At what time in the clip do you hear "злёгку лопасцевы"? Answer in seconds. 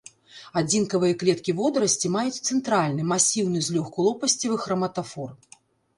3.69-4.55